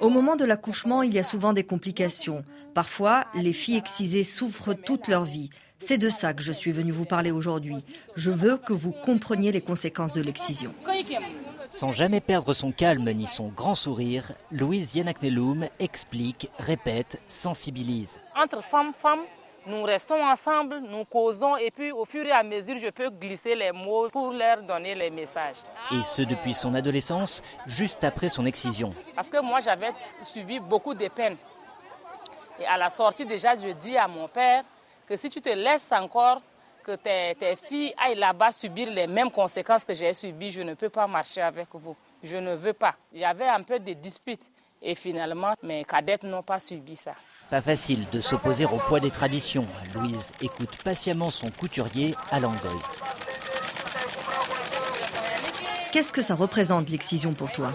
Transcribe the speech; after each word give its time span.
Au 0.00 0.08
moment 0.08 0.36
de 0.36 0.44
l'accouchement, 0.44 1.02
il 1.02 1.14
y 1.14 1.18
a 1.18 1.24
souvent 1.24 1.52
des 1.52 1.64
complications. 1.64 2.44
Parfois, 2.74 3.24
les 3.34 3.52
filles 3.52 3.76
excisées 3.76 4.24
souffrent 4.24 4.74
toute 4.74 5.08
leur 5.08 5.24
vie. 5.24 5.50
C'est 5.78 5.98
de 5.98 6.08
ça 6.08 6.32
que 6.32 6.42
je 6.42 6.52
suis 6.52 6.72
venue 6.72 6.92
vous 6.92 7.04
parler 7.04 7.30
aujourd'hui. 7.30 7.84
Je 8.14 8.30
veux 8.30 8.56
que 8.56 8.72
vous 8.72 8.92
compreniez 8.92 9.52
les 9.52 9.60
conséquences 9.60 10.14
de 10.14 10.22
l'excision. 10.22 10.74
Sans 11.68 11.92
jamais 11.92 12.20
perdre 12.20 12.54
son 12.54 12.72
calme 12.72 13.10
ni 13.10 13.26
son 13.26 13.48
grand 13.48 13.74
sourire, 13.74 14.32
Louise 14.50 14.94
Yanakneloum 14.94 15.66
explique, 15.78 16.48
répète, 16.58 17.20
sensibilise. 17.26 18.18
Entre 18.34 18.62
femmes, 18.62 18.92
femmes, 18.94 19.20
nous 19.66 19.82
restons 19.82 20.22
ensemble, 20.24 20.78
nous 20.78 21.04
causons 21.04 21.56
et 21.56 21.70
puis 21.70 21.90
au 21.90 22.04
fur 22.04 22.24
et 22.24 22.30
à 22.30 22.42
mesure, 22.42 22.76
je 22.76 22.88
peux 22.88 23.10
glisser 23.10 23.54
les 23.54 23.72
mots 23.72 24.08
pour 24.08 24.30
leur 24.32 24.62
donner 24.62 24.94
les 24.94 25.10
messages. 25.10 25.56
Et 25.92 26.02
ce 26.02 26.22
depuis 26.22 26.54
son 26.54 26.72
adolescence, 26.74 27.42
juste 27.66 28.02
après 28.04 28.28
son 28.28 28.46
excision. 28.46 28.94
Parce 29.14 29.28
que 29.28 29.40
moi, 29.40 29.60
j'avais 29.60 29.92
subi 30.22 30.60
beaucoup 30.60 30.94
de 30.94 31.08
peines. 31.08 31.36
Et 32.58 32.66
à 32.66 32.76
la 32.76 32.88
sortie, 32.88 33.26
déjà, 33.26 33.54
je 33.56 33.68
dis 33.70 33.96
à 33.96 34.06
mon 34.06 34.28
père 34.28 34.62
que 35.06 35.16
si 35.16 35.28
tu 35.28 35.40
te 35.40 35.50
laisses 35.50 35.90
encore 35.92 36.40
que 36.84 36.94
tes, 36.94 37.34
tes 37.34 37.56
filles 37.56 37.92
aillent 37.98 38.14
là-bas 38.14 38.52
subir 38.52 38.88
les 38.90 39.08
mêmes 39.08 39.30
conséquences 39.30 39.84
que 39.84 39.94
j'ai 39.94 40.14
subies, 40.14 40.52
je 40.52 40.62
ne 40.62 40.74
peux 40.74 40.88
pas 40.88 41.08
marcher 41.08 41.42
avec 41.42 41.68
vous. 41.72 41.96
Je 42.22 42.36
ne 42.36 42.54
veux 42.54 42.72
pas. 42.72 42.94
Il 43.12 43.18
y 43.18 43.24
avait 43.24 43.48
un 43.48 43.62
peu 43.62 43.80
de 43.80 43.92
disputes. 43.92 44.44
Et 44.80 44.94
finalement, 44.94 45.54
mes 45.62 45.84
cadettes 45.84 46.22
n'ont 46.22 46.42
pas 46.42 46.60
subi 46.60 46.94
ça. 46.94 47.14
Pas 47.50 47.62
facile 47.62 48.06
de 48.12 48.20
s'opposer 48.20 48.64
au 48.64 48.78
poids 48.88 48.98
des 48.98 49.10
traditions. 49.10 49.66
Louise 49.94 50.32
écoute 50.42 50.82
patiemment 50.84 51.30
son 51.30 51.46
couturier 51.48 52.14
à 52.30 52.40
Langoy. 52.40 52.76
Qu'est-ce 55.92 56.12
que 56.12 56.22
ça 56.22 56.34
représente 56.34 56.90
l'excision 56.90 57.32
pour 57.32 57.52
toi? 57.52 57.72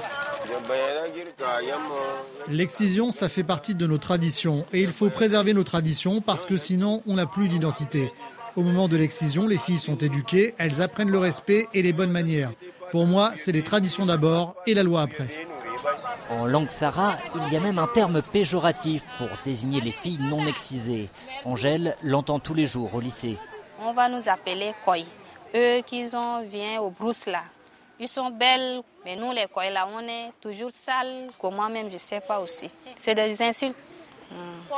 L'excision, 2.49 3.11
ça 3.11 3.29
fait 3.29 3.43
partie 3.43 3.73
de 3.73 3.87
nos 3.87 3.97
traditions 3.97 4.65
et 4.73 4.81
il 4.81 4.91
faut 4.91 5.09
préserver 5.09 5.53
nos 5.53 5.63
traditions 5.63 6.19
parce 6.19 6.45
que 6.45 6.57
sinon 6.57 7.01
on 7.07 7.15
n'a 7.15 7.25
plus 7.25 7.47
d'identité. 7.47 8.11
Au 8.57 8.63
moment 8.63 8.89
de 8.89 8.97
l'excision, 8.97 9.47
les 9.47 9.57
filles 9.57 9.79
sont 9.79 9.97
éduquées, 9.97 10.53
elles 10.57 10.81
apprennent 10.81 11.09
le 11.09 11.17
respect 11.17 11.67
et 11.73 11.81
les 11.81 11.93
bonnes 11.93 12.11
manières. 12.11 12.51
Pour 12.91 13.05
moi, 13.05 13.31
c'est 13.35 13.53
les 13.53 13.61
traditions 13.61 14.05
d'abord 14.05 14.55
et 14.67 14.73
la 14.73 14.83
loi 14.83 15.01
après. 15.01 15.29
En 16.31 16.45
langue 16.45 16.69
Sarah, 16.69 17.17
il 17.35 17.53
y 17.53 17.57
a 17.57 17.59
même 17.59 17.77
un 17.77 17.87
terme 17.87 18.21
péjoratif 18.21 19.03
pour 19.17 19.27
désigner 19.43 19.81
les 19.81 19.91
filles 19.91 20.17
non 20.17 20.47
excisées. 20.47 21.09
Angèle 21.43 21.97
l'entend 22.03 22.39
tous 22.39 22.53
les 22.53 22.65
jours 22.65 22.95
au 22.95 23.01
lycée. 23.01 23.37
On 23.81 23.91
va 23.91 24.07
nous 24.07 24.29
appeler 24.29 24.73
koi. 24.85 24.99
Eux 25.53 25.81
qui 25.85 26.09
ont 26.15 26.41
viennent 26.43 26.79
au 26.79 26.89
brousse 26.89 27.25
là. 27.25 27.43
Ils 27.99 28.07
sont 28.07 28.29
belles, 28.29 28.81
mais 29.03 29.17
nous 29.17 29.33
les 29.33 29.47
koi 29.47 29.69
là, 29.71 29.85
on 29.93 29.99
est 30.07 30.31
toujours 30.39 30.71
sales. 30.71 31.31
Comment 31.37 31.69
même, 31.69 31.89
je 31.89 31.95
ne 31.95 31.99
sais 31.99 32.21
pas 32.21 32.39
aussi. 32.39 32.71
C'est 32.97 33.13
des 33.13 33.41
insultes. 33.41 33.75
Hmm. 34.31 34.73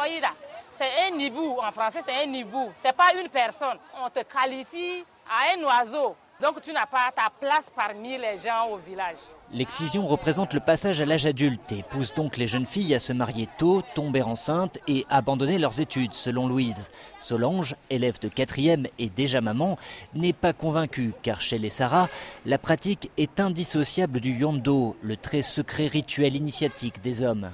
C'est 0.80 1.08
un 1.08 1.16
nibou, 1.16 1.60
en 1.62 1.72
français 1.72 2.00
c'est 2.04 2.24
un 2.24 2.26
nibou. 2.26 2.72
C'est 2.84 2.96
pas 2.96 3.14
une 3.16 3.30
personne. 3.30 3.78
On 4.04 4.10
te 4.10 4.24
qualifie 4.24 5.04
à 5.30 5.56
un 5.56 5.64
oiseau. 5.64 6.16
Donc 6.44 6.60
tu 6.60 6.74
n'as 6.74 6.86
pas 6.86 7.10
ta 7.16 7.30
place 7.30 7.72
parmi 7.74 8.18
les 8.18 8.38
gens 8.38 8.68
au 8.70 8.78
village. 8.78 9.16
L'excision 9.54 10.06
représente 10.06 10.54
le 10.54 10.60
passage 10.60 11.00
à 11.00 11.06
l'âge 11.06 11.26
adulte 11.26 11.72
et 11.72 11.84
pousse 11.84 12.14
donc 12.14 12.36
les 12.36 12.48
jeunes 12.48 12.66
filles 12.66 12.94
à 12.94 13.00
se 13.00 13.14
marier 13.14 13.48
tôt, 13.58 13.82
tomber 13.96 14.24
enceintes 14.24 14.78
et 14.90 15.06
abandonner 15.10 15.58
leurs 15.58 15.80
études, 15.80 16.14
selon 16.14 16.50
Louise. 16.50 16.90
Solange, 17.22 17.78
élève 17.90 18.20
de 18.20 18.28
quatrième 18.28 18.88
et 19.00 19.08
déjà 19.08 19.40
maman, 19.40 19.78
n'est 20.16 20.34
pas 20.34 20.52
convaincue 20.52 21.14
car 21.22 21.40
chez 21.40 21.58
les 21.58 21.70
Sarah, 21.70 22.10
la 22.46 22.58
pratique 22.58 23.10
est 23.16 23.40
indissociable 23.40 24.20
du 24.20 24.34
yondo, 24.34 24.98
le 25.02 25.16
très 25.16 25.44
secret 25.44 25.88
rituel 25.88 26.36
initiatique 26.36 27.02
des 27.02 27.22
hommes. 27.22 27.52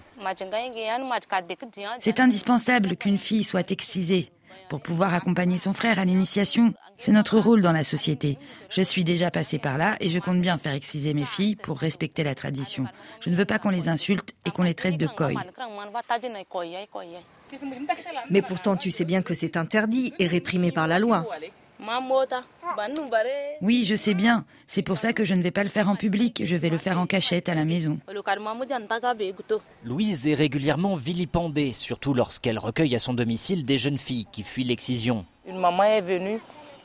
C'est 1.99 2.19
indispensable 2.19 2.97
qu'une 2.97 3.19
fille 3.19 3.43
soit 3.43 3.69
excisée 3.69 4.31
pour 4.70 4.82
pouvoir 4.82 5.14
accompagner 5.14 5.58
son 5.58 5.73
frère 5.73 5.99
à 5.99 6.05
l'initiation. 6.05 6.73
C'est 6.98 7.11
notre 7.11 7.39
rôle 7.39 7.61
dans 7.61 7.71
la 7.71 7.83
société. 7.83 8.37
Je 8.70 8.82
suis 8.82 9.04
déjà 9.04 9.32
passée 9.32 9.60
par 9.60 9.77
là 9.77 9.98
et 9.99 10.10
je 10.10 10.20
compte 10.20 10.42
bien 10.42 10.58
faire 10.58 10.73
exciser 10.73 11.14
mes 11.14 11.26
filles 11.26 11.55
pour 11.55 11.80
respecter 11.80 12.23
la 12.23 12.36
tradition. 12.36 12.86
Je 13.21 13.30
ne 13.30 13.36
veux 13.36 13.45
pas 13.45 13.59
qu'on 13.59 13.70
les 13.70 13.89
insulte 13.89 14.33
et 14.45 14.52
qu'on 14.52 14.64
les 14.64 14.76
traite 14.76 14.98
de 14.98 15.08
koi. 15.08 15.32
Mais 18.30 18.42
pourtant, 18.42 18.76
tu 18.76 18.92
sais 18.92 19.05
bien 19.05 19.21
que 19.21 19.33
c'est 19.33 19.58
interdit 19.58 20.14
et 20.20 20.27
réprimé 20.27 20.71
par 20.71 20.88
la 20.88 20.99
loi. 20.99 21.27
Oui, 23.61 23.83
je 23.85 23.95
sais 23.95 24.13
bien. 24.13 24.45
C'est 24.67 24.81
pour 24.81 24.97
ça 24.97 25.13
que 25.13 25.23
je 25.23 25.33
ne 25.33 25.41
vais 25.41 25.51
pas 25.51 25.63
le 25.63 25.69
faire 25.69 25.87
en 25.87 25.95
public. 25.95 26.41
Je 26.43 26.55
vais 26.55 26.69
le 26.69 26.77
faire 26.77 26.99
en 26.99 27.07
cachette 27.07 27.47
à 27.47 27.55
la 27.55 27.63
maison. 27.63 27.99
Louise 29.85 30.27
est 30.27 30.33
régulièrement 30.33 30.95
vilipendée, 30.95 31.71
surtout 31.71 32.13
lorsqu'elle 32.13 32.59
recueille 32.59 32.95
à 32.95 32.99
son 32.99 33.13
domicile 33.13 33.65
des 33.65 33.77
jeunes 33.77 33.97
filles 33.97 34.27
qui 34.31 34.43
fuient 34.43 34.65
l'excision. 34.65 35.25
Une 35.45 35.57
maman 35.57 35.83
est 35.83 36.01
venue, 36.01 36.39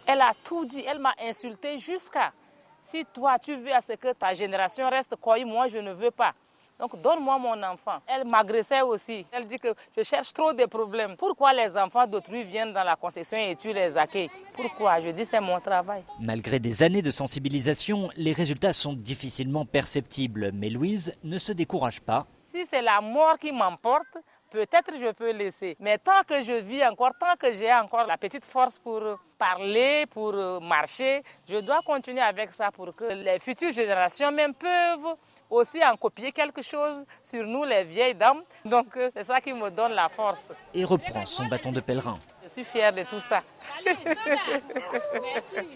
elle 0.06 0.20
a 0.20 0.32
tout 0.44 0.64
dit, 0.64 0.84
elle 0.86 1.00
m'a 1.00 1.14
insulté 1.20 1.78
jusqu'à 1.78 2.32
si 2.80 3.04
toi 3.12 3.38
tu 3.38 3.56
veux 3.56 3.72
à 3.72 3.80
ce 3.80 3.94
que 3.94 4.12
ta 4.12 4.34
génération 4.34 4.88
reste 4.90 5.16
quoi, 5.16 5.42
moi 5.44 5.68
je 5.68 5.78
ne 5.78 5.92
veux 5.92 6.10
pas. 6.10 6.34
Donc 6.78 7.00
donne-moi 7.00 7.38
mon 7.38 7.62
enfant. 7.62 7.98
Elle 8.06 8.24
m'agressait 8.26 8.82
aussi. 8.82 9.24
Elle 9.30 9.46
dit 9.46 9.58
que 9.58 9.68
je 9.96 10.02
cherche 10.02 10.32
trop 10.32 10.52
de 10.52 10.64
problèmes. 10.66 11.16
Pourquoi 11.16 11.52
les 11.52 11.76
enfants 11.76 12.06
d'autrui 12.06 12.44
viennent 12.44 12.72
dans 12.72 12.82
la 12.84 12.96
concession 12.96 13.36
et 13.38 13.54
tu 13.54 13.72
les 13.72 13.96
accueilles 13.96 14.30
Pourquoi? 14.54 15.00
Je 15.00 15.10
dis 15.10 15.24
c'est 15.24 15.40
mon 15.40 15.60
travail. 15.60 16.02
Malgré 16.20 16.58
des 16.58 16.82
années 16.82 17.02
de 17.02 17.10
sensibilisation, 17.10 18.10
les 18.16 18.32
résultats 18.32 18.72
sont 18.72 18.92
difficilement 18.92 19.64
perceptibles. 19.64 20.50
Mais 20.52 20.68
Louise 20.68 21.14
ne 21.22 21.38
se 21.38 21.52
décourage 21.52 22.00
pas. 22.00 22.26
Si 22.44 22.64
c'est 22.66 22.82
la 22.82 23.00
mort 23.00 23.36
qui 23.38 23.52
m'emporte, 23.52 24.16
peut-être 24.50 24.96
je 24.98 25.12
peux 25.12 25.32
laisser. 25.32 25.76
Mais 25.80 25.98
tant 25.98 26.22
que 26.26 26.42
je 26.42 26.52
vis 26.52 26.84
encore, 26.84 27.12
tant 27.18 27.34
que 27.38 27.52
j'ai 27.52 27.72
encore 27.72 28.06
la 28.06 28.16
petite 28.16 28.44
force 28.44 28.78
pour 28.78 29.02
parler, 29.38 30.06
pour 30.06 30.32
marcher, 30.60 31.22
je 31.48 31.56
dois 31.58 31.80
continuer 31.84 32.20
avec 32.22 32.52
ça 32.52 32.70
pour 32.70 32.94
que 32.94 33.04
les 33.04 33.38
futures 33.38 33.72
générations 33.72 34.30
même 34.32 34.54
peuvent 34.54 35.16
aussi 35.50 35.80
en 35.84 35.96
copier 35.96 36.32
quelque 36.32 36.62
chose 36.62 37.04
sur 37.22 37.44
nous, 37.46 37.64
les 37.64 37.84
vieilles 37.84 38.14
dames. 38.14 38.42
Donc, 38.64 38.96
euh, 38.96 39.10
c'est 39.14 39.24
ça 39.24 39.40
qui 39.40 39.52
me 39.52 39.70
donne 39.70 39.92
la 39.92 40.08
force. 40.08 40.52
Et 40.72 40.84
reprend 40.84 41.24
son 41.24 41.46
bâton 41.46 41.72
de 41.72 41.80
pèlerin. 41.80 42.18
Je 42.42 42.48
suis 42.48 42.64
fière 42.64 42.92
de 42.92 43.02
tout 43.02 43.20
ça. 43.20 43.42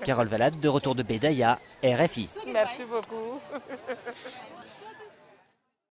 Carole 0.04 0.28
Valade, 0.28 0.58
de 0.58 0.68
retour 0.68 0.94
de 0.94 1.02
Bédaya, 1.02 1.58
RFI. 1.82 2.28
Merci 2.46 2.84
beaucoup. 2.84 3.40